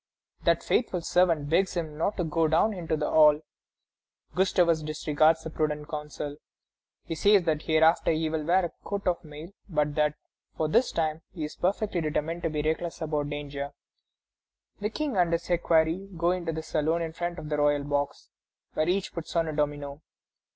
[0.45, 3.41] That faithful servant begs him not to go down into the hall.
[4.33, 6.37] Gustavus disregards the prudent counsel.
[7.05, 10.15] He says that hereafter he will wear a coat of mail, but that,
[10.57, 13.73] for this time, he is perfectly determined to be reckless about danger.
[14.79, 18.31] The King and his equerry go into the saloon in front of the royal box,
[18.73, 20.01] where each puts on a domino.